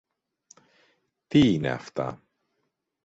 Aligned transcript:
Τί 1.27 1.53
είναι 1.53 1.69
αυτά! 1.71 2.21